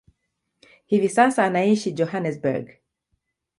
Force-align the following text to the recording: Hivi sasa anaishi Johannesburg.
Hivi 0.85 1.09
sasa 1.09 1.43
anaishi 1.45 1.93
Johannesburg. 1.95 2.75